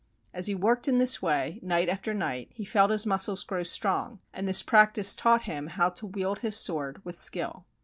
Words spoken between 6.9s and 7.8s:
with skill.